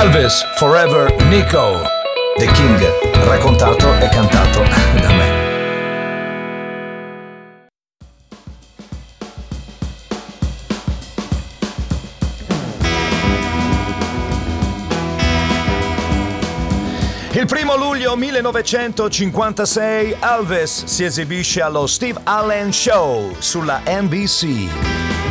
Elvis 0.00 0.42
Forever 0.56 1.14
Nico. 1.26 1.82
The 2.38 2.46
King, 2.46 2.80
raccontato 3.26 3.92
e 3.98 4.08
cantato 4.08 4.62
da 4.98 5.12
me. 5.12 5.28
Il 17.32 17.44
primo 17.44 17.76
luglio 17.76 18.16
1956 18.16 20.16
Elvis 20.18 20.84
si 20.86 21.04
esibisce 21.04 21.60
allo 21.60 21.86
Steve 21.86 22.18
Allen 22.24 22.72
Show 22.72 23.34
sulla 23.38 23.82
NBC. 23.84 25.29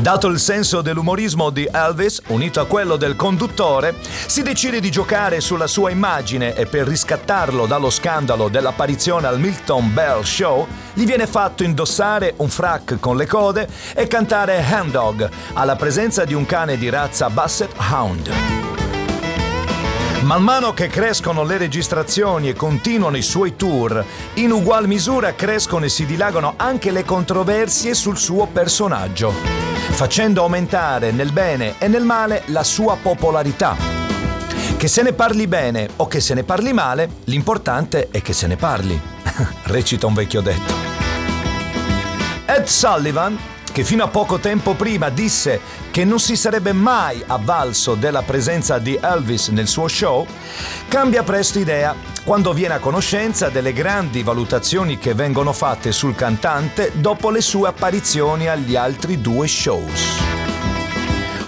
Dato 0.00 0.28
il 0.28 0.38
senso 0.38 0.80
dell'umorismo 0.80 1.50
di 1.50 1.68
Elvis, 1.70 2.22
unito 2.28 2.60
a 2.60 2.66
quello 2.66 2.96
del 2.96 3.16
conduttore, 3.16 3.96
si 4.26 4.42
decide 4.42 4.78
di 4.78 4.92
giocare 4.92 5.40
sulla 5.40 5.66
sua 5.66 5.90
immagine 5.90 6.54
e 6.54 6.66
per 6.66 6.86
riscattarlo 6.86 7.66
dallo 7.66 7.90
scandalo 7.90 8.48
dell'apparizione 8.48 9.26
al 9.26 9.40
Milton 9.40 9.92
Bell 9.92 10.22
Show, 10.22 10.68
gli 10.94 11.04
viene 11.04 11.26
fatto 11.26 11.64
indossare 11.64 12.34
un 12.36 12.48
frac 12.48 12.98
con 13.00 13.16
le 13.16 13.26
code 13.26 13.68
e 13.92 14.06
cantare 14.06 14.64
Hand 14.64 14.92
Dog 14.92 15.28
alla 15.54 15.74
presenza 15.74 16.24
di 16.24 16.32
un 16.32 16.46
cane 16.46 16.78
di 16.78 16.88
razza 16.88 17.28
Basset 17.28 17.72
Hound. 17.90 18.30
Man 20.22 20.42
mano 20.42 20.74
che 20.74 20.88
crescono 20.88 21.42
le 21.42 21.58
registrazioni 21.58 22.48
e 22.48 22.54
continuano 22.54 23.16
i 23.16 23.22
suoi 23.22 23.56
tour, 23.56 24.04
in 24.34 24.52
ugual 24.52 24.86
misura 24.86 25.34
crescono 25.34 25.84
e 25.84 25.88
si 25.88 26.06
dilagano 26.06 26.54
anche 26.56 26.90
le 26.90 27.04
controversie 27.04 27.94
sul 27.94 28.16
suo 28.16 28.46
personaggio, 28.46 29.67
facendo 29.90 30.42
aumentare 30.42 31.10
nel 31.10 31.32
bene 31.32 31.74
e 31.78 31.88
nel 31.88 32.04
male 32.04 32.42
la 32.46 32.62
sua 32.62 32.96
popolarità. 33.00 33.76
Che 34.76 34.88
se 34.88 35.02
ne 35.02 35.12
parli 35.12 35.46
bene 35.46 35.88
o 35.96 36.06
che 36.06 36.20
se 36.20 36.34
ne 36.34 36.44
parli 36.44 36.72
male, 36.72 37.08
l'importante 37.24 38.08
è 38.10 38.22
che 38.22 38.32
se 38.32 38.46
ne 38.46 38.56
parli, 38.56 39.00
recita 39.64 40.06
un 40.06 40.14
vecchio 40.14 40.40
detto. 40.40 40.74
Ed 42.46 42.64
Sullivan, 42.64 43.38
che 43.70 43.84
fino 43.84 44.04
a 44.04 44.08
poco 44.08 44.38
tempo 44.38 44.74
prima 44.74 45.08
disse 45.08 45.60
che 45.90 46.04
non 46.04 46.18
si 46.18 46.36
sarebbe 46.36 46.72
mai 46.72 47.22
avvalso 47.26 47.94
della 47.94 48.22
presenza 48.22 48.78
di 48.78 48.98
Elvis 49.00 49.48
nel 49.48 49.68
suo 49.68 49.88
show, 49.88 50.26
cambia 50.88 51.22
presto 51.22 51.58
idea 51.58 51.94
quando 52.24 52.52
viene 52.52 52.74
a 52.74 52.78
conoscenza 52.78 53.48
delle 53.48 53.72
grandi 53.72 54.22
valutazioni 54.22 54.98
che 54.98 55.14
vengono 55.14 55.52
fatte 55.52 55.92
sul 55.92 56.14
cantante 56.14 56.92
dopo 56.94 57.30
le 57.30 57.40
sue 57.40 57.68
apparizioni 57.68 58.48
agli 58.48 58.76
altri 58.76 59.20
due 59.20 59.48
shows. 59.48 60.16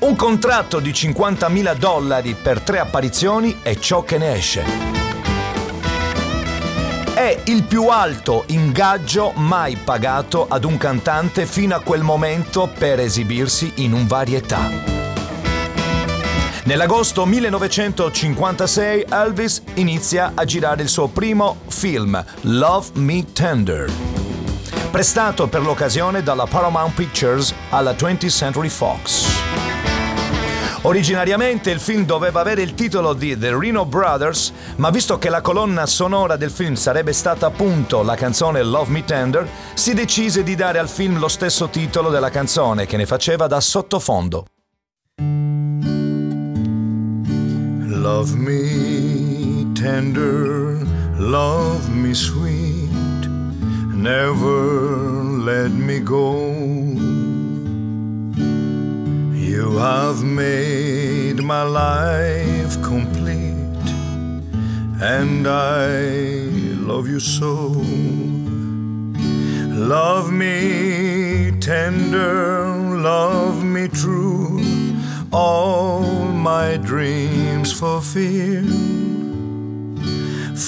Un 0.00 0.14
contratto 0.14 0.80
di 0.80 0.90
50.000 0.90 1.76
dollari 1.76 2.34
per 2.34 2.60
tre 2.60 2.78
apparizioni 2.78 3.58
è 3.62 3.76
ciò 3.76 4.02
che 4.04 4.18
ne 4.18 4.34
esce 4.34 4.96
è 7.26 7.40
il 7.46 7.64
più 7.64 7.88
alto 7.88 8.44
ingaggio 8.48 9.32
mai 9.34 9.74
pagato 9.74 10.46
ad 10.48 10.62
un 10.62 10.76
cantante 10.76 11.44
fino 11.44 11.74
a 11.74 11.80
quel 11.80 12.02
momento 12.02 12.70
per 12.72 13.00
esibirsi 13.00 13.72
in 13.76 13.92
un 13.92 14.06
varietà. 14.06 14.70
Nell'agosto 16.62 17.26
1956 17.26 19.06
Elvis 19.10 19.60
inizia 19.74 20.32
a 20.36 20.44
girare 20.44 20.82
il 20.82 20.88
suo 20.88 21.08
primo 21.08 21.62
film, 21.66 22.24
Love 22.42 22.90
Me 22.92 23.24
Tender, 23.32 23.90
prestato 24.92 25.48
per 25.48 25.62
l'occasione 25.62 26.22
dalla 26.22 26.46
Paramount 26.46 26.94
Pictures 26.94 27.52
alla 27.70 27.90
20th 27.90 28.30
Century 28.30 28.68
Fox. 28.68 29.65
Originariamente 30.86 31.72
il 31.72 31.80
film 31.80 32.04
doveva 32.04 32.38
avere 32.40 32.62
il 32.62 32.74
titolo 32.74 33.12
di 33.12 33.36
The 33.36 33.58
Reno 33.58 33.84
Brothers, 33.84 34.52
ma 34.76 34.90
visto 34.90 35.18
che 35.18 35.28
la 35.28 35.40
colonna 35.40 35.84
sonora 35.84 36.36
del 36.36 36.52
film 36.52 36.74
sarebbe 36.74 37.12
stata 37.12 37.46
appunto 37.46 38.04
la 38.04 38.14
canzone 38.14 38.62
Love 38.62 38.92
Me 38.92 39.04
Tender, 39.04 39.48
si 39.74 39.94
decise 39.94 40.44
di 40.44 40.54
dare 40.54 40.78
al 40.78 40.88
film 40.88 41.18
lo 41.18 41.26
stesso 41.26 41.66
titolo 41.70 42.08
della 42.08 42.30
canzone 42.30 42.86
che 42.86 42.96
ne 42.96 43.04
faceva 43.04 43.48
da 43.48 43.58
sottofondo. 43.58 44.46
Love 47.88 48.36
me 48.36 49.72
tender, 49.72 50.86
love 51.16 51.88
me 51.88 52.14
sweet, 52.14 53.26
never 53.92 55.42
let 55.42 55.72
me 55.72 56.00
go. 56.00 56.95
You 59.56 59.78
have 59.78 60.22
made 60.22 61.42
my 61.42 61.62
life 61.62 62.74
complete, 62.82 63.86
and 65.00 65.48
I 65.48 65.86
love 66.90 67.08
you 67.08 67.20
so. 67.20 67.52
Love 69.94 70.30
me 70.30 71.52
tender, 71.58 72.66
love 73.12 73.64
me 73.64 73.88
true, 73.88 74.60
all 75.32 76.02
my 76.50 76.76
dreams 76.76 77.72
fulfill. 77.72 78.68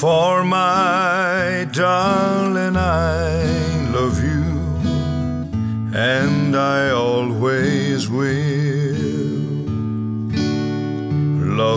For 0.00 0.44
my 0.44 1.66
darling, 1.72 2.76
I 2.76 3.90
love 3.90 4.22
you 4.22 4.46
and 5.96 6.54
I 6.54 6.90
always 6.90 8.08
will. 8.10 8.55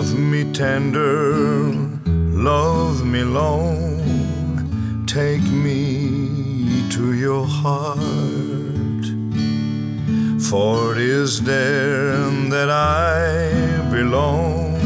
Love 0.10 0.20
me 0.22 0.44
tender, 0.54 1.72
love 2.50 3.06
me 3.06 3.22
long, 3.24 5.06
take 5.06 5.44
me 5.44 6.90
to 6.90 7.14
your 7.14 7.46
heart. 7.46 9.06
For 10.50 10.94
it 10.94 10.98
is 10.98 11.44
there 11.44 12.18
that 12.50 12.72
I 12.72 13.88
belong 13.92 14.82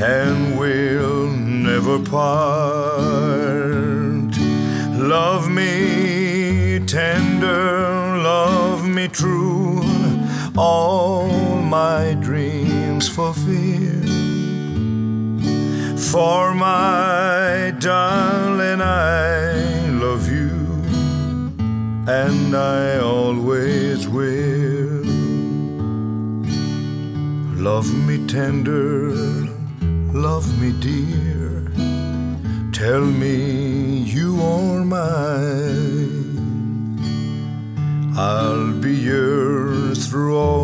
and 0.00 0.56
will 0.60 1.26
never 1.32 1.98
part. 1.98 3.18
Love 4.96 5.50
me 5.50 6.78
tender, 6.86 8.16
love 8.22 8.86
me 8.86 9.08
true, 9.08 9.82
all 10.56 11.56
my 11.62 12.14
dreams 12.20 13.08
fulfill. 13.08 14.03
For 16.14 16.54
my 16.54 17.74
darling, 17.80 18.80
I 18.80 19.88
love 19.88 20.30
you, 20.30 20.54
and 22.06 22.54
I 22.54 22.98
always 23.00 24.06
will. 24.06 25.02
Love 27.68 27.92
me 28.06 28.24
tender, 28.28 29.10
love 30.26 30.46
me 30.60 30.70
dear, 30.78 31.72
tell 32.70 33.04
me 33.04 34.04
you 34.16 34.40
are 34.40 34.84
mine. 34.84 36.24
I'll 38.16 38.72
be 38.74 38.94
yours 38.94 40.06
through 40.06 40.38
all 40.38 40.63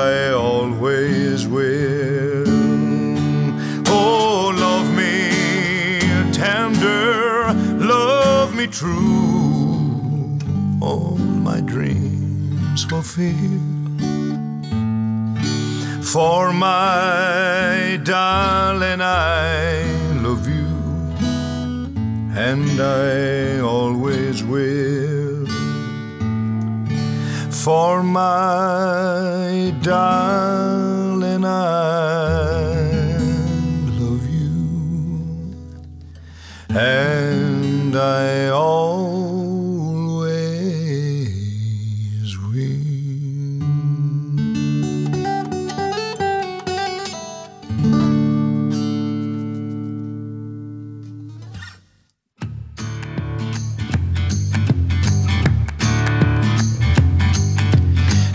true, 8.81 10.39
all 10.81 11.15
my 11.15 11.61
dreams 11.61 12.83
fulfill. 12.85 13.59
For 16.01 16.51
my 16.51 17.99
darling, 18.03 19.01
I 19.01 19.83
love 20.25 20.47
you, 20.47 20.71
and 22.49 22.81
I 22.81 23.59
always 23.59 24.43
will. 24.43 25.45
For 27.51 28.01
my 28.01 29.75
darling, 29.83 31.45
I 31.45 32.63
love 33.99 34.25
you, 34.37 35.53
and 36.69 37.20
I 37.95 38.49
always 38.49 39.57
will. 42.37 42.89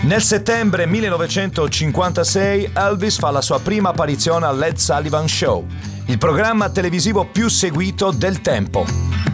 Nel 0.03 0.21
settembre 0.21 0.85
1956 0.85 2.69
Elvis 2.73 3.17
fa 3.17 3.29
la 3.31 3.41
sua 3.41 3.59
prima 3.59 3.89
apparizione 3.89 4.45
al 4.45 4.57
Led 4.57 4.77
Sullivan 4.77 5.27
Show, 5.27 5.65
il 6.05 6.17
programma 6.17 6.69
televisivo 6.69 7.25
più 7.25 7.49
seguito 7.49 8.11
del 8.11 8.41
tempo. 8.41 9.26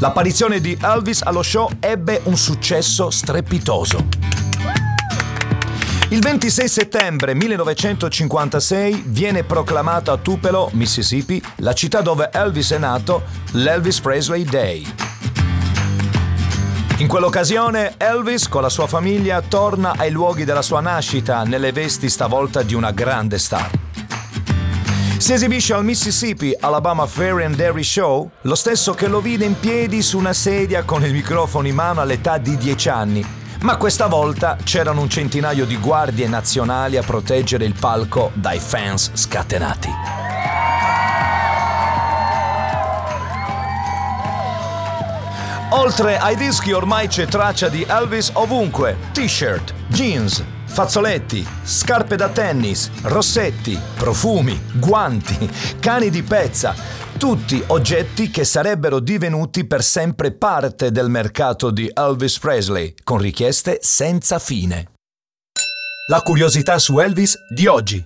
L'apparizione 0.00 0.60
di 0.60 0.78
Elvis 0.80 1.22
allo 1.22 1.42
show 1.42 1.68
ebbe 1.80 2.20
un 2.24 2.36
successo 2.36 3.10
strepitoso. 3.10 4.06
Il 6.10 6.20
26 6.20 6.68
settembre 6.68 7.34
1956 7.34 9.02
viene 9.06 9.42
proclamato 9.42 10.12
a 10.12 10.16
Tupelo, 10.16 10.70
Mississippi, 10.72 11.42
la 11.56 11.72
città 11.72 12.00
dove 12.00 12.30
Elvis 12.32 12.70
è 12.70 12.78
nato, 12.78 13.24
l'Elvis 13.52 13.98
Presley 14.00 14.44
Day. 14.44 14.86
In 16.98 17.08
quell'occasione 17.08 17.94
Elvis 17.96 18.48
con 18.48 18.62
la 18.62 18.68
sua 18.68 18.86
famiglia 18.86 19.42
torna 19.42 19.94
ai 19.96 20.12
luoghi 20.12 20.44
della 20.44 20.62
sua 20.62 20.80
nascita 20.80 21.42
nelle 21.42 21.72
vesti 21.72 22.08
stavolta 22.08 22.62
di 22.62 22.74
una 22.74 22.92
grande 22.92 23.38
star. 23.38 23.87
Si 25.18 25.32
esibisce 25.32 25.74
al 25.74 25.84
Mississippi 25.84 26.56
Alabama 26.58 27.04
Fair 27.04 27.42
and 27.44 27.56
Dairy 27.56 27.82
Show, 27.82 28.30
lo 28.42 28.54
stesso 28.54 28.94
che 28.94 29.08
lo 29.08 29.20
vide 29.20 29.44
in 29.44 29.58
piedi 29.58 30.00
su 30.00 30.16
una 30.16 30.32
sedia 30.32 30.84
con 30.84 31.04
il 31.04 31.12
microfono 31.12 31.66
in 31.66 31.74
mano 31.74 32.00
all'età 32.00 32.38
di 32.38 32.56
10 32.56 32.88
anni. 32.88 33.26
Ma 33.62 33.76
questa 33.76 34.06
volta 34.06 34.56
c'erano 34.62 35.00
un 35.00 35.10
centinaio 35.10 35.66
di 35.66 35.76
guardie 35.76 36.28
nazionali 36.28 36.96
a 36.96 37.02
proteggere 37.02 37.64
il 37.64 37.74
palco 37.78 38.30
dai 38.34 38.60
fans 38.60 39.10
scatenati. 39.14 39.90
Oltre 45.70 46.16
ai 46.16 46.36
dischi 46.36 46.70
ormai 46.70 47.08
c'è 47.08 47.26
traccia 47.26 47.68
di 47.68 47.84
Elvis 47.86 48.30
ovunque, 48.34 48.96
t-shirt, 49.12 49.74
jeans, 49.88 50.44
fazzoletti, 50.68 51.44
scarpe 51.64 52.14
da 52.14 52.28
tennis, 52.28 52.90
rossetti, 53.02 53.78
profumi, 53.96 54.60
guanti, 54.74 55.50
cani 55.80 56.10
di 56.10 56.22
pezza, 56.22 56.74
tutti 57.18 57.60
oggetti 57.66 58.30
che 58.30 58.44
sarebbero 58.44 59.00
divenuti 59.00 59.66
per 59.66 59.82
sempre 59.82 60.32
parte 60.32 60.92
del 60.92 61.08
mercato 61.08 61.70
di 61.70 61.90
Elvis 61.92 62.38
Presley, 62.38 62.94
con 63.02 63.18
richieste 63.18 63.78
senza 63.80 64.38
fine. 64.38 64.92
La 66.10 66.22
curiosità 66.22 66.78
su 66.78 66.98
Elvis 67.00 67.36
di 67.52 67.66
oggi. 67.66 68.02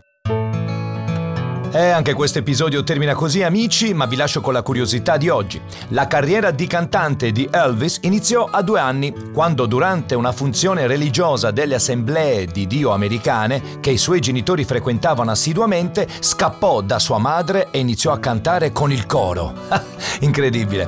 E 1.74 1.88
anche 1.88 2.12
questo 2.12 2.38
episodio 2.38 2.84
termina 2.84 3.14
così 3.14 3.42
amici, 3.42 3.94
ma 3.94 4.04
vi 4.04 4.16
lascio 4.16 4.42
con 4.42 4.52
la 4.52 4.60
curiosità 4.60 5.16
di 5.16 5.30
oggi. 5.30 5.58
La 5.88 6.06
carriera 6.06 6.50
di 6.50 6.66
cantante 6.66 7.32
di 7.32 7.48
Elvis 7.50 8.00
iniziò 8.02 8.44
a 8.44 8.60
due 8.60 8.78
anni, 8.78 9.30
quando 9.32 9.64
durante 9.64 10.14
una 10.14 10.32
funzione 10.32 10.86
religiosa 10.86 11.50
delle 11.50 11.76
assemblee 11.76 12.44
di 12.44 12.66
Dio 12.66 12.90
americane, 12.90 13.80
che 13.80 13.90
i 13.90 13.96
suoi 13.96 14.20
genitori 14.20 14.64
frequentavano 14.64 15.30
assiduamente, 15.30 16.06
scappò 16.20 16.82
da 16.82 16.98
sua 16.98 17.16
madre 17.16 17.68
e 17.70 17.78
iniziò 17.78 18.12
a 18.12 18.18
cantare 18.18 18.70
con 18.70 18.92
il 18.92 19.06
coro. 19.06 19.54
Incredibile. 20.20 20.86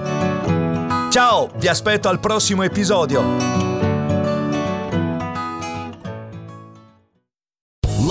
Ciao, 1.08 1.48
vi 1.56 1.68
aspetto 1.68 2.10
al 2.10 2.20
prossimo 2.20 2.62
episodio. 2.62 3.63